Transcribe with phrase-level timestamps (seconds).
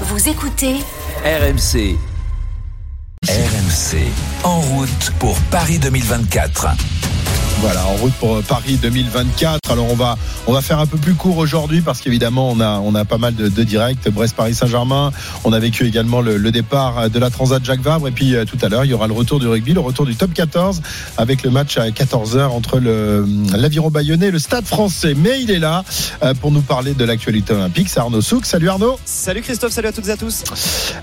[0.00, 0.74] Vous écoutez
[1.24, 1.96] RMC.
[3.28, 3.96] RMC.
[4.42, 6.66] En route pour Paris 2024.
[7.60, 9.70] Voilà, en route pour Paris 2024.
[9.70, 10.16] Alors on va
[10.46, 13.18] on va faire un peu plus court aujourd'hui parce qu'évidemment on a on a pas
[13.18, 14.08] mal de, de directs.
[14.10, 15.12] Brest Paris Saint-Germain.
[15.44, 18.44] On a vécu également le, le, départ de la Transat Jacques Vabre et puis euh,
[18.44, 20.82] tout à l'heure il y aura le retour du rugby, le retour du top 14
[21.16, 23.26] avec le match à 14 h entre le
[23.56, 25.14] l'Aviron Bayonnais et le Stade Français.
[25.16, 25.84] Mais il est là
[26.22, 27.88] euh, pour nous parler de l'actualité olympique.
[27.88, 28.46] C'est Arnaud Souk.
[28.46, 28.98] Salut Arnaud.
[29.04, 29.72] Salut Christophe.
[29.72, 30.44] Salut à toutes et à tous.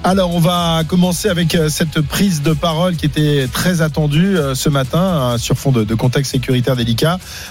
[0.04, 4.70] Alors on va commencer avec euh, cette prise de parole qui était très attendue ce
[4.70, 6.36] matin sur fond de, de contexte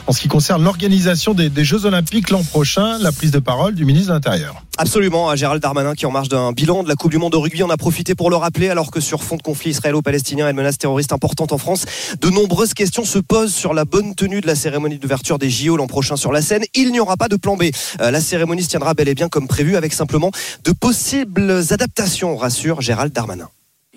[0.06, 2.98] en ce qui concerne l'organisation des, Jeux Olympiques l'an prochain.
[2.98, 4.62] La prise de parole du ministre de l'Intérieur.
[4.78, 7.62] Absolument, Gérald Darmanin qui en marge d'un bilan de la Coupe du Monde de rugby
[7.62, 10.56] en a profité pour le rappeler alors que sur fond de conflit israélo-palestinien et de
[10.56, 11.84] menace terroriste importante en France,
[12.20, 15.76] de nombreuses questions se posent sur la bonne tenue de la cérémonie d'ouverture des JO
[15.76, 16.64] l'an prochain sur la scène.
[16.74, 17.64] Il n'y aura pas de plan B.
[18.00, 20.30] Euh, La cérémonie se tiendra bel et bien comme prévu avec simplement
[20.64, 23.48] de possibles adaptations, rassure Gérald Darmanin.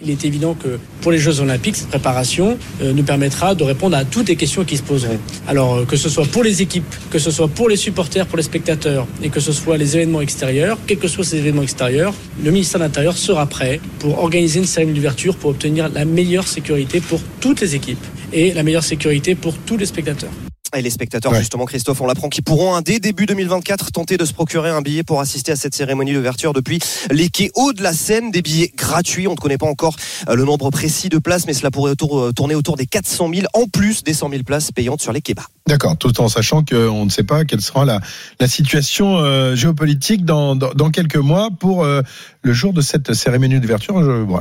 [0.01, 3.95] Il est évident que pour les Jeux Olympiques, cette préparation euh, nous permettra de répondre
[3.95, 5.19] à toutes les questions qui se poseront.
[5.47, 8.35] Alors euh, que ce soit pour les équipes, que ce soit pour les supporters, pour
[8.35, 12.13] les spectateurs, et que ce soit les événements extérieurs, quels que soient ces événements extérieurs,
[12.43, 16.47] le ministère de l'Intérieur sera prêt pour organiser une cérémonie d'ouverture pour obtenir la meilleure
[16.47, 20.31] sécurité pour toutes les équipes et la meilleure sécurité pour tous les spectateurs.
[20.75, 21.39] Et les spectateurs, ouais.
[21.39, 24.81] justement, Christophe, on l'apprend, qui pourront, hein, dès début 2024, tenter de se procurer un
[24.81, 26.79] billet pour assister à cette cérémonie d'ouverture depuis
[27.11, 28.31] les quais hauts de la Seine.
[28.31, 29.27] Des billets gratuits.
[29.27, 29.95] On ne connaît pas encore
[30.29, 33.29] euh, le nombre précis de places, mais cela pourrait autour, euh, tourner autour des 400
[33.33, 35.45] 000, en plus des 100 000 places payantes sur les quais bas.
[35.65, 38.01] D'accord, tout en sachant qu'on ne sait pas quelle sera la,
[38.41, 42.01] la situation euh, géopolitique dans, dans, dans, quelques mois pour euh,
[42.41, 43.93] le jour de cette cérémonie d'ouverture.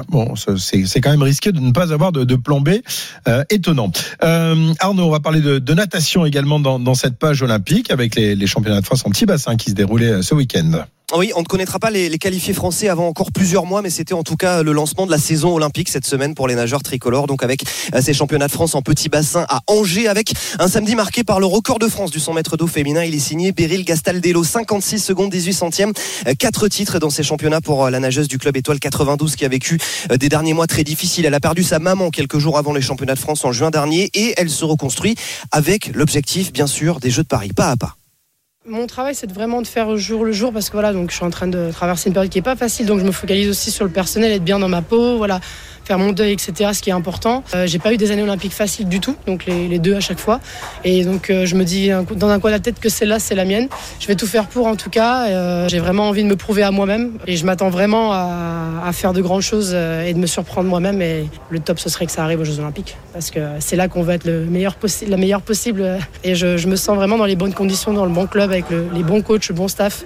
[0.09, 2.71] Bon, c'est quand même risqué de ne pas avoir de, de plan B.
[3.29, 3.93] Euh, étonnant.
[4.21, 8.35] Arnaud, on va parler de, de natation également dans, dans, cette page olympique avec les,
[8.35, 10.85] les championnats de France en petit bassin qui se déroulaient ce week-end.
[11.15, 14.23] Oui, on ne connaîtra pas les, qualifiés français avant encore plusieurs mois, mais c'était en
[14.23, 17.27] tout cas le lancement de la saison olympique cette semaine pour les nageurs tricolores.
[17.27, 17.65] Donc avec
[18.01, 21.45] ces championnats de France en petit bassin à Angers, avec un samedi marqué par le
[21.45, 23.05] record de France du 100 mètres d'eau féminin.
[23.05, 25.93] Il est signé Beryl Gastaldello, 56 secondes 18 centièmes,
[26.39, 29.79] quatre titres dans ces championnats pour la nageuse du club étoile 92 qui a vécu
[30.19, 31.27] des derniers mois très difficiles.
[31.27, 34.11] Elle a perdu sa maman quelques jours avant les championnats de France en juin dernier
[34.15, 35.17] et elle se reconstruit
[35.51, 37.97] avec l'objectif bien sûr des Jeux de Paris, pas à pas.
[38.65, 41.25] Mon travail, c'est vraiment de faire jour le jour parce que voilà, donc je suis
[41.25, 43.73] en train de traverser une période qui est pas facile, donc je me focalise aussi
[43.73, 45.41] sur le personnel, être bien dans ma peau, voilà,
[45.85, 46.71] faire mon deuil, etc.
[46.73, 47.43] Ce qui est important.
[47.55, 50.01] Euh, j'ai pas eu des années olympiques faciles du tout, donc les, les deux à
[50.01, 50.41] chaque fois,
[50.85, 53.35] et donc euh, je me dis dans un coin de la tête que celle-là, c'est
[53.35, 53.69] la mienne.
[54.01, 55.27] Je vais tout faire pour, en tout cas.
[55.27, 58.93] Euh, j'ai vraiment envie de me prouver à moi-même, et je m'attends vraiment à, à,
[58.93, 61.01] faire de grandes choses et de me surprendre moi-même.
[61.03, 63.89] Et le top, ce serait que ça arrive aux Jeux Olympiques, parce que c'est là
[63.89, 64.77] qu'on va être le meilleur
[65.07, 65.99] la meilleure possible.
[66.25, 68.71] Et je, je me sens vraiment dans les bonnes conditions, dans le bon club avec
[68.71, 70.05] le, les bons coachs, le bon staff.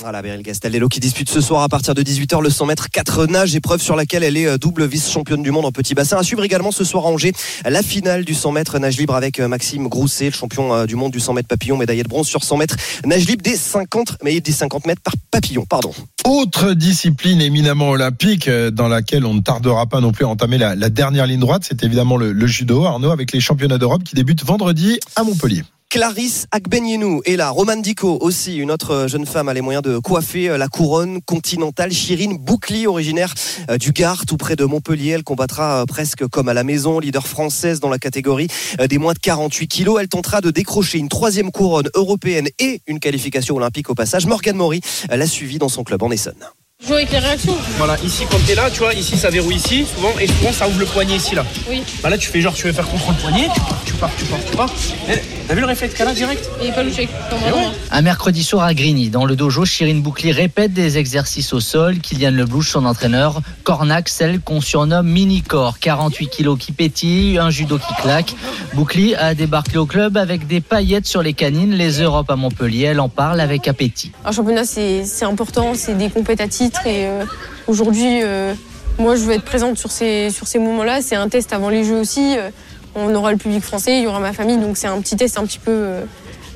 [0.00, 3.26] Voilà, Beryl Gastaldello qui dispute ce soir à partir de 18h le 100 mètres 4
[3.26, 6.16] nages, épreuve sur laquelle elle est double vice-championne du monde en petit bassin.
[6.16, 7.32] À suivre également ce soir à Angers
[7.64, 11.32] la finale du 100 mètres nage libre avec Maxime Grousset, champion du monde du 100
[11.34, 14.86] mètres papillon, médaillé de bronze sur 100 mètres nage libre des 50, mais des 50
[14.86, 15.92] mètres par papillon, pardon.
[16.24, 20.76] Autre discipline éminemment olympique dans laquelle on ne tardera pas non plus à entamer la,
[20.90, 25.00] dernière ligne droite, c'est évidemment le judo, Arnaud, avec les championnats d'Europe qui débutent vendredi
[25.16, 25.64] à Montpellier.
[25.90, 29.96] Clarisse Agbenienou et là, Roman Dico aussi, une autre jeune femme a les moyens de
[29.96, 31.92] coiffer la couronne continentale.
[31.92, 33.32] Chirine Boucli, originaire
[33.80, 35.12] du Gard, tout près de Montpellier.
[35.12, 38.48] Elle combattra presque comme à la maison, leader française dans la catégorie
[38.86, 39.96] des moins de 48 kilos.
[39.98, 44.26] Elle tentera de décrocher une troisième couronne européenne et une qualification olympique au passage.
[44.26, 46.44] Morgane Maury l'a suivi dans son club en Essonne.
[46.86, 47.56] Jouer avec les réactions.
[47.76, 50.68] Voilà, ici quand t'es là, tu vois, ici ça verrouille ici, souvent, et souvent ça
[50.68, 51.44] ouvre le poignet ici là.
[51.68, 51.82] Oui.
[52.04, 53.48] Bah là tu fais genre tu veux faire contrôle poignet,
[53.84, 55.18] tu pars, tu pars, tu pars, tu pars.
[55.48, 56.48] T'as vu le réflexe qu'elle a direct?
[56.62, 57.08] Il est pas louché.
[57.32, 57.64] Ouais.
[57.90, 61.98] Un mercredi soir à Grigny, dans le dojo, Chirine Boucli répète des exercices au sol.
[61.98, 65.78] Kylian Leblouche, son entraîneur, Cornac, celle qu'on surnomme mini-corps.
[65.80, 68.34] 48 kilos qui pétillent, un judo qui claque.
[68.74, 71.72] Boucli a débarqué au club avec des paillettes sur les canines.
[71.72, 74.12] Les Europes à Montpellier, elle en parle avec appétit.
[74.26, 76.48] Un championnat, c'est important, c'est des compétitions à
[76.86, 77.24] et euh,
[77.66, 78.54] aujourd'hui, euh,
[78.98, 81.02] moi je veux être présente sur ces, sur ces moments-là.
[81.02, 82.36] C'est un test avant les Jeux aussi.
[82.36, 82.50] Euh,
[82.94, 85.38] on aura le public français, il y aura ma famille, donc c'est un petit test
[85.38, 85.88] un petit peu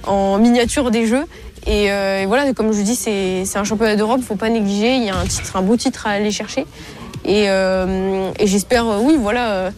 [0.05, 1.25] en miniature des Jeux.
[1.67, 1.89] Et,
[2.27, 4.97] voilà, comme je dis, c'est un championnat d'Europe, faut pas négliger.
[4.97, 6.67] Il y a un titre, un beau titre à aller chercher.
[7.25, 7.47] Et
[8.41, 9.71] j'espère, oui, voilà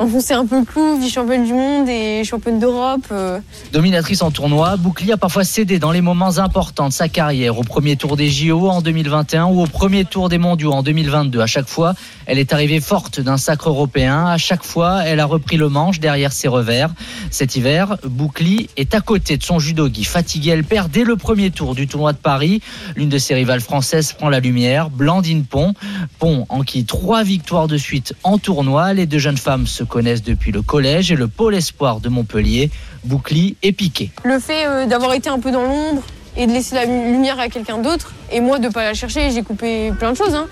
[0.00, 3.04] enfoncer un peu le clou, vice-championne du monde et championne d'Europe.
[3.12, 3.38] euh.
[3.72, 7.62] Dominatrice en tournoi, Bouclier a parfois cédé dans les moments importants de sa carrière, au
[7.64, 11.40] premier tour des JO en 2021 ou au premier tour des mondiaux en 2022.
[11.40, 11.92] À chaque fois,
[12.24, 14.24] elle est arrivée forte d'un sacre européen.
[14.26, 16.90] À chaque fois, elle a repris le manche derrière ses revers.
[17.30, 20.04] Cet hiver, Bouclier est à côté de son judogi.
[20.04, 22.62] Fatiguée, elle perd dès le premier tour du tournoi de Paris.
[22.96, 25.74] L'une de ses rivales françaises prend la lumière, Blandine Pont.
[26.18, 28.94] Pont en qui trois victoires de suite en tournoi.
[28.94, 32.70] Les deux jeunes femmes se connaissent depuis le collège et le pôle espoir de Montpellier.
[33.04, 34.10] Bouclier et Piqué.
[34.24, 36.02] Le fait euh, d'avoir été un peu dans l'ombre
[36.36, 39.42] et de laisser la lumière à quelqu'un d'autre, et moi de pas la chercher, j'ai
[39.42, 40.34] coupé plein de choses.
[40.34, 40.46] hein.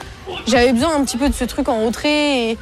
[0.46, 2.56] J'avais besoin un petit peu de ce truc en retrait.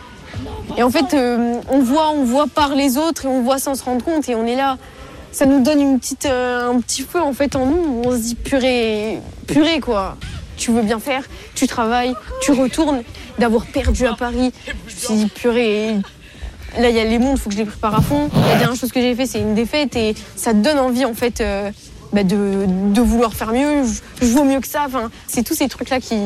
[0.77, 3.75] Et, en fait, euh, on voit, on voit par les autres et on voit sans
[3.75, 4.29] se rendre compte.
[4.29, 4.77] Et on est là.
[5.33, 8.03] Ça nous donne une petite, euh, un petit feu en fait en nous.
[8.05, 10.17] On se dit purée, purée quoi.
[10.57, 11.23] Tu veux bien faire,
[11.55, 13.03] tu travailles, tu retournes.
[13.39, 15.97] D'avoir perdu à Paris, je me suis dit purée.
[16.79, 18.29] Là, il y a les mondes, il faut que je les prépare à fond.
[18.35, 21.15] La dernière chose que j'ai fait, c'est une défaite et ça te donne envie, en
[21.15, 21.71] fait, euh,
[22.13, 23.85] bah, de, vouloir faire mieux.
[24.21, 24.85] Je, je mieux que ça.
[24.87, 26.17] Enfin, c'est tous ces trucs-là qui,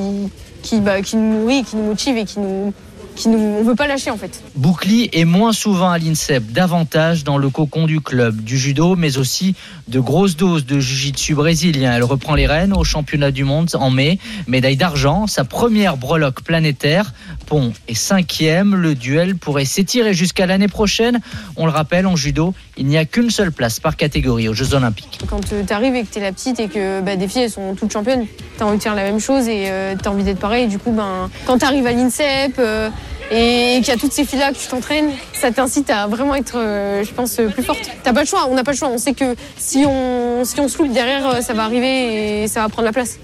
[0.62, 2.72] qui, bah, qui nous nous motivent et qui nous,
[3.16, 4.42] qui nous, on veut pas lâcher, en fait.
[4.56, 9.18] Bouclier est moins souvent à l'INSEP, davantage dans le cocon du club, du judo, mais
[9.18, 9.54] aussi
[9.88, 11.92] de grosses doses de jiu-jitsu brésilien.
[11.94, 16.42] Elle reprend les rênes au championnat du monde en mai, médaille d'argent, sa première breloque
[16.42, 17.12] planétaire.
[17.46, 21.20] Pont est cinquième, le duel pourrait s'étirer jusqu'à l'année prochaine.
[21.56, 24.74] On le rappelle, en judo, il n'y a qu'une seule place par catégorie aux Jeux
[24.74, 25.18] Olympiques.
[25.28, 27.50] Quand tu arrives et que tu es la petite et que bah, des filles, elles
[27.50, 29.68] sont toutes championnes, tu as envie de faire la même chose et
[30.00, 30.68] tu as envie d'être pareil.
[30.68, 32.88] Du coup, ben, quand tu arrives à l'INSEP euh,
[33.30, 36.58] et qu'il y a toutes ces filles-là que tu t'entraînes, ça t'incite à vraiment être,
[36.58, 37.80] euh, je pense, euh, plus forte.
[38.02, 38.88] T'as pas le choix, on n'a pas le choix.
[38.88, 42.48] On sait que si on, si on se loupe derrière, euh, ça va arriver et
[42.48, 43.18] ça va prendre la place.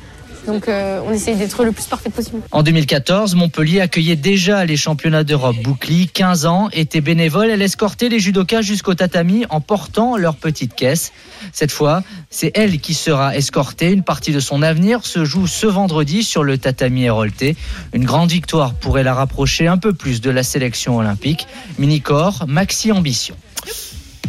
[0.46, 2.42] Donc euh, on essaye d'être le plus parfait possible.
[2.52, 5.56] En 2014, Montpellier accueillait déjà les championnats d'Europe.
[5.62, 7.50] Bouclier, 15 ans, était bénévole.
[7.50, 11.12] Elle escortait les judokas jusqu'au tatami en portant leur petite caisse.
[11.52, 13.92] Cette fois, c'est elle qui sera escortée.
[13.92, 17.56] Une partie de son avenir se joue ce vendredi sur le tatami Hérolté.
[17.92, 21.46] Une grande victoire pourrait la rapprocher un peu plus de la sélection olympique.
[21.78, 23.36] Mini-corps, maxi ambition.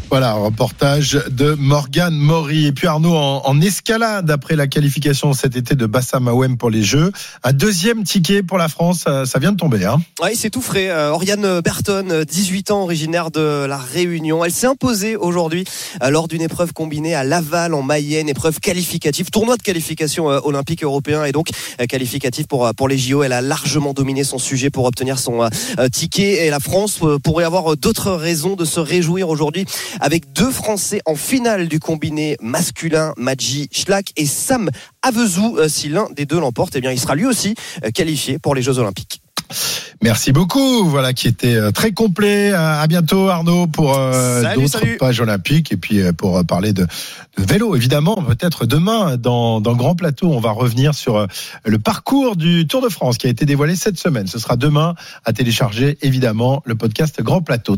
[0.09, 2.67] Voilà, un reportage de Morgane Maury.
[2.67, 6.83] Et puis Arnaud, en, escalade après la qualification cet été de Bassam Awem pour les
[6.83, 7.11] Jeux.
[7.43, 9.83] Un deuxième ticket pour la France, ça, vient de tomber.
[9.85, 9.99] Hein.
[10.21, 10.89] Oui, c'est tout frais.
[10.89, 14.45] Euh, Oriane Berton, 18 ans, originaire de la Réunion.
[14.45, 15.65] Elle s'est imposée aujourd'hui
[16.01, 20.39] euh, lors d'une épreuve combinée à Laval en Mayenne, épreuve qualificative, tournoi de qualification euh,
[20.43, 21.49] olympique européen et donc
[21.81, 23.23] euh, qualificatif pour, euh, pour les JO.
[23.23, 25.49] Elle a largement dominé son sujet pour obtenir son euh,
[25.79, 29.65] euh, ticket et la France euh, pourrait avoir euh, d'autres raisons de se réjouir aujourd'hui
[29.99, 34.69] avec deux Français en finale du combiné masculin, Madji Schlack et Sam
[35.01, 35.57] Avezou.
[35.57, 38.55] Euh, Si l'un des deux l'emporte, eh bien, il sera lui aussi euh, qualifié pour
[38.55, 39.21] les Jeux Olympiques.
[40.01, 40.85] Merci beaucoup.
[40.85, 42.51] Voilà qui était euh, très complet.
[42.53, 47.75] À bientôt Arnaud pour euh, d'autres pages olympiques et puis pour parler de, de vélo
[47.75, 48.15] évidemment.
[48.15, 51.27] Peut-être demain dans, dans Grand Plateau, on va revenir sur
[51.65, 54.27] le parcours du Tour de France qui a été dévoilé cette semaine.
[54.27, 54.95] Ce sera demain
[55.25, 57.75] à télécharger évidemment le podcast Grand Plateau.